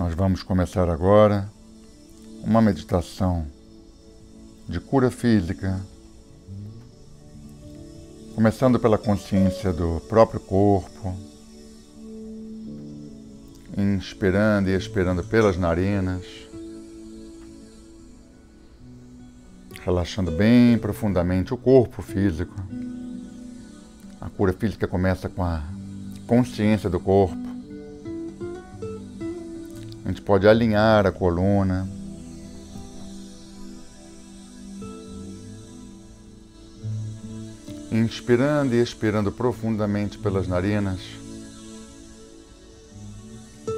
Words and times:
Nós 0.00 0.14
vamos 0.14 0.42
começar 0.42 0.88
agora 0.88 1.46
uma 2.42 2.62
meditação 2.62 3.44
de 4.66 4.80
cura 4.80 5.10
física, 5.10 5.78
começando 8.34 8.80
pela 8.80 8.96
consciência 8.96 9.74
do 9.74 10.00
próprio 10.08 10.40
corpo, 10.40 11.14
inspirando 13.76 14.70
e 14.70 14.74
expirando 14.74 15.22
pelas 15.22 15.58
narinas, 15.58 16.24
relaxando 19.82 20.30
bem 20.30 20.78
profundamente 20.78 21.52
o 21.52 21.58
corpo 21.58 22.00
físico. 22.00 22.54
A 24.18 24.30
cura 24.30 24.54
física 24.54 24.88
começa 24.88 25.28
com 25.28 25.44
a 25.44 25.62
consciência 26.26 26.88
do 26.88 26.98
corpo 26.98 27.49
a 30.10 30.12
gente 30.12 30.22
pode 30.22 30.48
alinhar 30.48 31.06
a 31.06 31.12
coluna. 31.12 31.88
Inspirando 37.92 38.74
e 38.74 38.82
expirando 38.82 39.30
profundamente 39.30 40.18
pelas 40.18 40.48
narinas, 40.48 40.98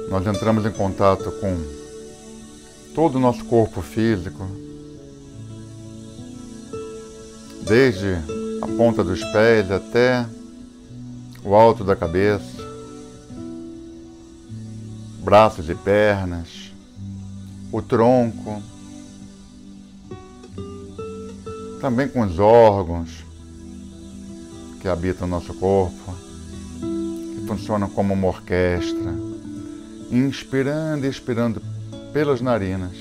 nós 0.09 0.25
entramos 0.25 0.65
em 0.65 0.71
contato 0.71 1.31
com 1.33 1.55
todo 2.95 3.15
o 3.17 3.19
nosso 3.19 3.45
corpo 3.45 3.83
físico, 3.83 4.47
desde 7.61 8.17
a 8.59 8.67
ponta 8.75 9.03
dos 9.03 9.23
pés 9.25 9.69
até 9.69 10.25
o 11.43 11.53
alto 11.53 11.83
da 11.83 11.95
cabeça 11.95 12.62
braços 15.23 15.69
e 15.69 15.75
pernas, 15.75 16.73
o 17.71 17.81
tronco, 17.81 18.61
também 21.79 22.09
com 22.09 22.21
os 22.21 22.39
órgãos 22.39 23.23
que 24.81 24.87
habitam 24.87 25.25
o 25.25 25.29
nosso 25.29 25.53
corpo, 25.53 26.13
que 26.81 27.47
funcionam 27.47 27.89
como 27.89 28.13
uma 28.13 28.27
orquestra, 28.27 29.15
inspirando 30.11 31.05
e 31.05 31.09
expirando 31.09 31.61
pelas 32.11 32.41
narinas, 32.41 32.97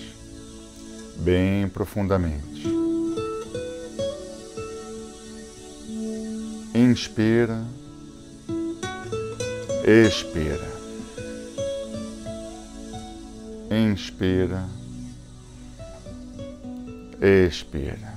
bem 1.17 1.69
profundamente. 1.69 2.53
Inspira, 6.73 7.65
expira. 9.85 10.82
Inspira. 13.73 14.69
Expira. 17.19 18.13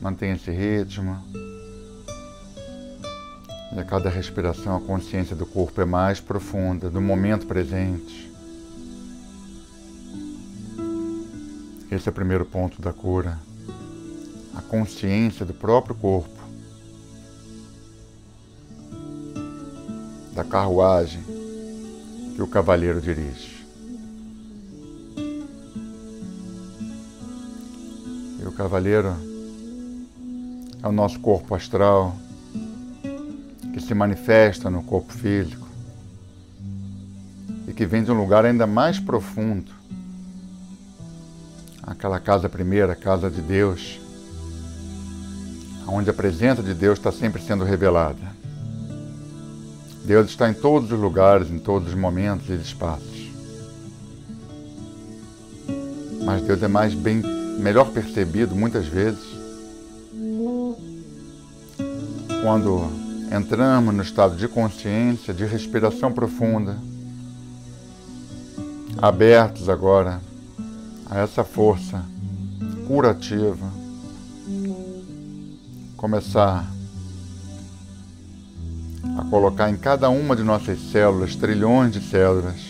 Mantenha 0.00 0.36
esse 0.36 0.50
ritmo. 0.50 1.22
E 3.74 3.78
a 3.78 3.84
cada 3.84 4.08
respiração 4.08 4.74
a 4.74 4.80
consciência 4.80 5.36
do 5.36 5.44
corpo 5.44 5.82
é 5.82 5.84
mais 5.84 6.18
profunda, 6.18 6.88
do 6.88 7.00
momento 7.00 7.46
presente. 7.46 8.32
Esse 11.90 12.08
é 12.08 12.10
o 12.10 12.14
primeiro 12.14 12.46
ponto 12.46 12.80
da 12.80 12.92
cura. 12.92 13.38
A 14.56 14.62
consciência 14.62 15.44
do 15.44 15.52
próprio 15.52 15.94
corpo. 15.94 16.40
Da 20.34 20.42
carruagem 20.42 21.22
que 22.34 22.40
o 22.40 22.46
cavaleiro 22.46 22.98
dirige. 22.98 23.51
O 28.52 28.54
cavaleiro 28.54 29.16
é 30.82 30.86
o 30.86 30.92
nosso 30.92 31.18
corpo 31.20 31.54
astral 31.54 32.14
que 33.72 33.80
se 33.80 33.94
manifesta 33.94 34.68
no 34.68 34.82
corpo 34.82 35.10
físico 35.10 35.66
e 37.66 37.72
que 37.72 37.86
vem 37.86 38.04
de 38.04 38.12
um 38.12 38.14
lugar 38.14 38.44
ainda 38.44 38.66
mais 38.66 39.00
profundo 39.00 39.72
aquela 41.82 42.20
casa 42.20 42.46
primeira, 42.46 42.94
casa 42.94 43.30
de 43.30 43.40
Deus, 43.40 43.98
onde 45.88 46.10
a 46.10 46.14
presença 46.14 46.62
de 46.62 46.74
Deus 46.74 46.98
está 46.98 47.10
sempre 47.10 47.40
sendo 47.40 47.64
revelada. 47.64 48.32
Deus 50.04 50.28
está 50.28 50.50
em 50.50 50.54
todos 50.54 50.92
os 50.92 51.00
lugares, 51.00 51.50
em 51.50 51.58
todos 51.58 51.88
os 51.88 51.94
momentos 51.94 52.50
e 52.50 52.54
espaços. 52.54 53.30
Mas 56.22 56.42
Deus 56.42 56.62
é 56.62 56.68
mais 56.68 56.92
bem 56.92 57.41
melhor 57.58 57.90
percebido 57.90 58.54
muitas 58.54 58.86
vezes 58.86 59.42
quando 62.42 62.90
entramos 63.32 63.94
no 63.94 64.02
estado 64.02 64.36
de 64.36 64.48
consciência, 64.48 65.32
de 65.32 65.44
respiração 65.44 66.12
profunda, 66.12 66.76
abertos 69.00 69.68
agora 69.68 70.20
a 71.08 71.20
essa 71.20 71.44
força 71.44 72.04
curativa, 72.86 73.70
começar 75.96 76.68
a 79.16 79.24
colocar 79.30 79.70
em 79.70 79.76
cada 79.76 80.10
uma 80.10 80.34
de 80.34 80.42
nossas 80.42 80.80
células, 80.90 81.36
trilhões 81.36 81.92
de 81.92 82.00
células, 82.00 82.60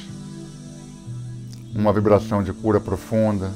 uma 1.75 1.95
vibração 1.95 2.43
de 2.43 2.53
cura 2.53 2.79
profunda 2.79 3.51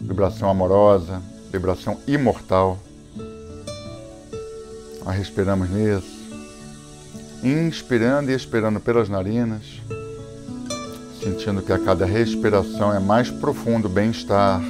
vibração 0.00 0.48
amorosa, 0.48 1.20
vibração 1.50 1.98
imortal. 2.06 2.78
Nós 5.04 5.16
respiramos 5.16 5.68
nisso, 5.70 6.18
inspirando 7.42 8.30
e 8.30 8.34
expirando 8.34 8.80
pelas 8.80 9.08
narinas, 9.08 9.80
sentindo 11.22 11.62
que 11.62 11.72
a 11.72 11.78
cada 11.78 12.04
respiração 12.04 12.94
é 12.94 13.00
mais 13.00 13.30
profundo 13.30 13.88
bem-estar. 13.88 14.62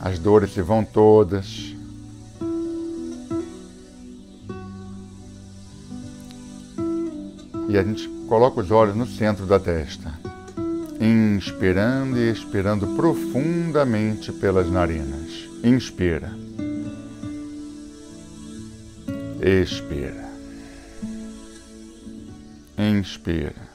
As 0.00 0.18
dores 0.18 0.54
se 0.54 0.62
vão 0.62 0.84
todas. 0.84 1.74
E 7.68 7.78
a 7.78 7.82
gente 7.84 8.08
coloca 8.26 8.60
os 8.60 8.70
olhos 8.70 8.96
no 8.96 9.06
centro 9.06 9.46
da 9.46 9.60
testa 9.60 10.29
inspirando 11.00 12.18
e 12.18 12.30
expirando 12.30 12.94
profundamente 12.94 14.30
pelas 14.32 14.70
narinas. 14.70 15.48
Inspira. 15.64 16.30
Expira. 19.40 20.28
Inspira. 22.76 23.70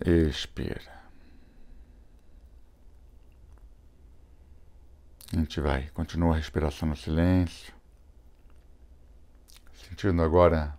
Expira. 0.00 0.98
A 5.30 5.36
gente 5.36 5.60
vai, 5.60 5.90
continua 5.90 6.32
a 6.32 6.36
respiração 6.38 6.88
no 6.88 6.96
silêncio, 6.96 7.74
sentindo 9.74 10.22
agora 10.22 10.74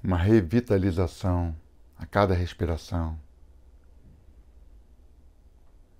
uma 0.00 0.16
revitalização 0.16 1.56
a 1.98 2.06
cada 2.06 2.34
respiração. 2.34 3.18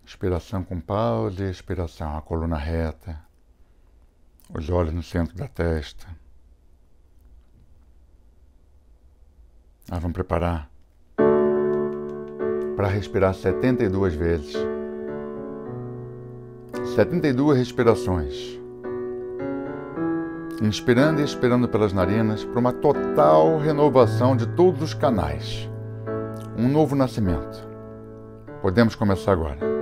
Inspiração 0.04 0.64
com 0.64 0.80
pausa 0.80 1.44
e 1.44 1.50
expiração, 1.50 2.16
a 2.16 2.22
coluna 2.22 2.56
reta, 2.56 3.20
os 4.48 4.70
olhos 4.70 4.94
no 4.94 5.02
centro 5.02 5.36
da 5.36 5.48
testa. 5.48 6.06
Nós 9.90 10.00
vamos 10.00 10.14
preparar 10.14 10.70
para 12.76 12.88
respirar 12.88 13.34
72 13.34 14.14
vezes. 14.14 14.54
72 16.94 17.58
respirações 17.58 18.58
inspirando 20.60 21.20
e 21.20 21.24
expirando 21.24 21.68
pelas 21.68 21.92
narinas 21.92 22.44
para 22.44 22.58
uma 22.58 22.72
total 22.72 23.58
renovação 23.58 24.36
de 24.36 24.46
todos 24.46 24.82
os 24.82 24.94
canais 24.94 25.67
um 26.58 26.68
novo 26.68 26.96
nascimento. 26.96 27.68
Podemos 28.60 28.96
começar 28.96 29.32
agora. 29.32 29.77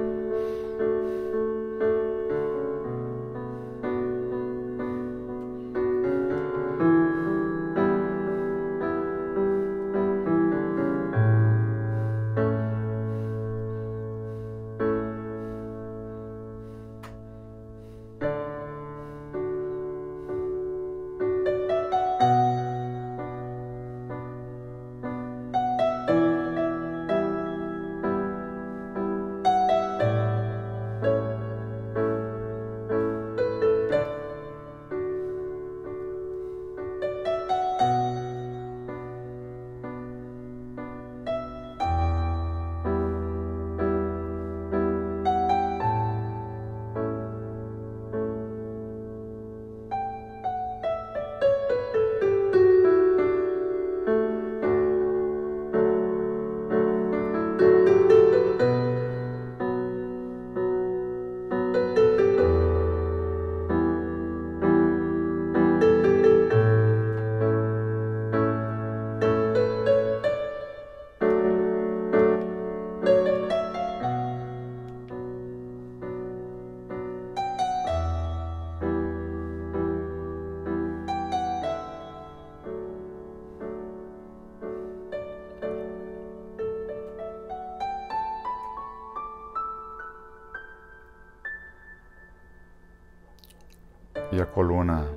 E 94.37 94.41
a 94.43 94.45
coluna 94.45 95.09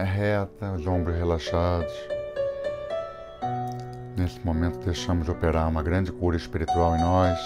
é 0.00 0.02
reta, 0.02 0.72
os 0.72 0.84
ombros 0.84 1.16
relaxados. 1.16 1.92
Nesse 4.16 4.44
momento, 4.44 4.80
deixamos 4.80 5.28
operar 5.28 5.68
uma 5.68 5.80
grande 5.80 6.10
cura 6.10 6.36
espiritual 6.36 6.96
em 6.96 7.00
nós. 7.00 7.38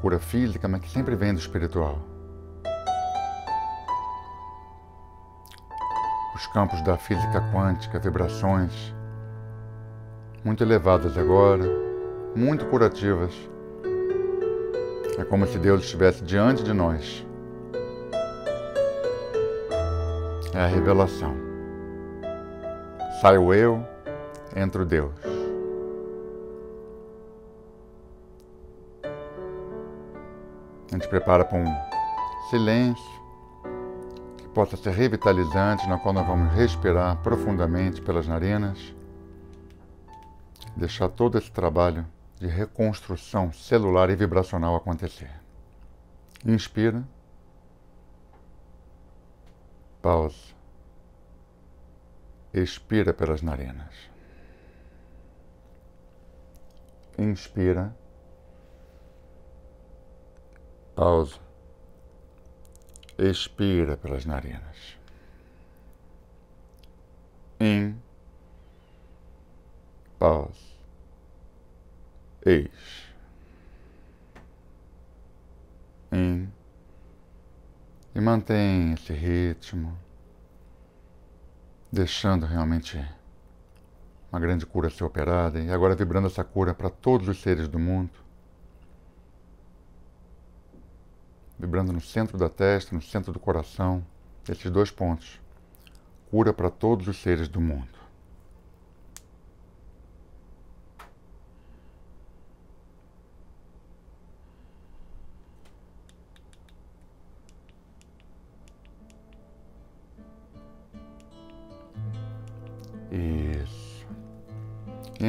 Cura 0.00 0.20
física, 0.20 0.68
mas 0.68 0.82
que 0.82 0.88
sempre 0.88 1.16
vem 1.16 1.34
do 1.34 1.40
espiritual. 1.40 1.98
Os 6.36 6.46
campos 6.52 6.80
da 6.82 6.96
física 6.96 7.42
quântica, 7.52 7.98
vibrações 7.98 8.94
muito 10.44 10.62
elevadas 10.62 11.18
agora, 11.18 11.64
muito 12.36 12.64
curativas. 12.66 13.34
É 15.18 15.24
como 15.24 15.48
se 15.48 15.58
Deus 15.58 15.82
estivesse 15.82 16.22
diante 16.22 16.62
de 16.62 16.72
nós. 16.72 17.28
É 20.52 20.58
a 20.58 20.66
revelação. 20.66 21.36
Sai 23.20 23.38
o 23.38 23.54
eu, 23.54 23.86
entra 24.56 24.82
o 24.82 24.84
Deus. 24.84 25.12
A 30.90 30.94
gente 30.96 31.06
prepara 31.06 31.44
para 31.44 31.56
um 31.56 32.50
silêncio 32.50 33.20
que 34.36 34.48
possa 34.48 34.76
ser 34.76 34.90
revitalizante, 34.90 35.88
na 35.88 35.96
qual 35.98 36.12
nós 36.12 36.26
vamos 36.26 36.52
respirar 36.52 37.16
profundamente 37.18 38.02
pelas 38.02 38.26
narinas, 38.26 38.92
deixar 40.74 41.08
todo 41.08 41.38
esse 41.38 41.52
trabalho 41.52 42.04
de 42.40 42.48
reconstrução 42.48 43.52
celular 43.52 44.10
e 44.10 44.16
vibracional 44.16 44.74
acontecer. 44.74 45.30
Inspira. 46.44 47.04
Pausa. 50.02 50.54
Expira 52.54 53.12
pelas 53.12 53.42
narinas. 53.42 53.94
Inspira. 57.18 57.94
Pausa. 60.94 61.38
Expira 63.18 63.96
pelas 63.96 64.24
narinas. 64.24 64.96
In. 67.60 68.00
Pausa. 70.18 70.74
Ex. 72.46 72.70
In. 76.10 76.49
E 78.20 78.22
mantém 78.22 78.92
esse 78.92 79.14
ritmo, 79.14 79.98
deixando 81.90 82.44
realmente 82.44 83.02
uma 84.30 84.38
grande 84.38 84.66
cura 84.66 84.90
ser 84.90 85.04
operada 85.04 85.58
e 85.58 85.70
agora 85.70 85.94
vibrando 85.94 86.26
essa 86.26 86.44
cura 86.44 86.74
para 86.74 86.90
todos 86.90 87.28
os 87.28 87.40
seres 87.40 87.66
do 87.66 87.78
mundo. 87.78 88.10
Vibrando 91.58 91.94
no 91.94 92.00
centro 92.02 92.36
da 92.36 92.50
testa, 92.50 92.94
no 92.94 93.00
centro 93.00 93.32
do 93.32 93.40
coração, 93.40 94.04
esses 94.46 94.70
dois 94.70 94.90
pontos. 94.90 95.40
Cura 96.30 96.52
para 96.52 96.68
todos 96.68 97.08
os 97.08 97.16
seres 97.22 97.48
do 97.48 97.58
mundo. 97.58 97.99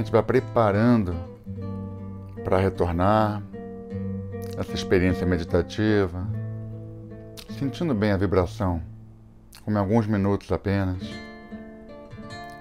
Gente 0.02 0.12
vai 0.12 0.24
preparando 0.24 1.16
para 2.44 2.58
retornar 2.58 3.42
essa 4.58 4.74
experiência 4.74 5.28
meditativa, 5.28 6.28
sentindo 7.58 7.94
bem 7.94 8.12
a 8.12 8.18
vibração, 8.18 8.82
como 9.64 9.78
em 9.78 9.80
alguns 9.80 10.08
minutos 10.08 10.52
apenas, 10.52 10.98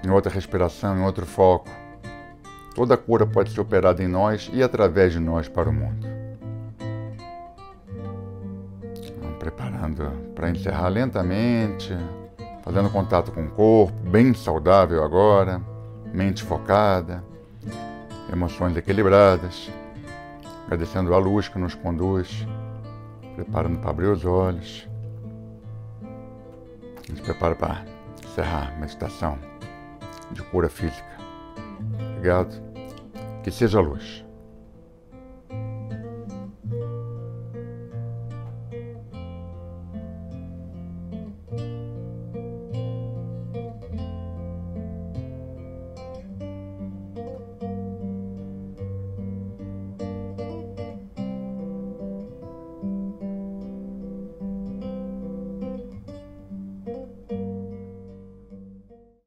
em 0.04 0.10
outra 0.10 0.32
respiração, 0.32 0.98
em 0.98 1.02
outro 1.02 1.24
foco. 1.24 1.68
Toda 2.74 2.96
cura 2.96 3.26
pode 3.26 3.50
ser 3.50 3.60
operada 3.60 4.02
em 4.02 4.08
nós 4.08 4.50
e 4.52 4.62
através 4.62 5.12
de 5.12 5.18
nós 5.18 5.48
para 5.48 5.68
o 5.68 5.72
mundo. 5.72 6.06
Vamos 9.22 9.38
preparando 9.38 10.10
para 10.34 10.50
encerrar 10.50 10.88
lentamente 10.88 11.96
fazendo 12.62 12.90
contato 12.90 13.32
com 13.32 13.46
o 13.46 13.50
corpo, 13.50 13.98
bem 14.10 14.34
saudável 14.34 15.02
agora, 15.02 15.60
mente 16.12 16.42
focada, 16.42 17.24
emoções 18.32 18.76
equilibradas, 18.76 19.70
agradecendo 20.66 21.14
a 21.14 21.18
luz 21.18 21.48
que 21.48 21.58
nos 21.58 21.74
conduz, 21.74 22.46
preparando 23.34 23.78
para 23.78 23.90
abrir 23.90 24.06
os 24.06 24.24
olhos. 24.24 24.88
A 26.96 27.06
gente 27.08 27.22
prepara 27.22 27.54
para 27.54 27.84
encerrar 28.24 28.72
a 28.74 28.78
meditação 28.78 29.38
de 30.30 30.42
cura 30.44 30.68
física. 30.68 31.18
Obrigado. 32.16 32.54
Que 33.42 33.50
seja 33.50 33.78
a 33.78 33.82
luz. 33.82 34.24